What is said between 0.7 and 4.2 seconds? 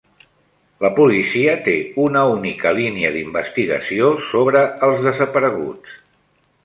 La policia té una única línia d'investigació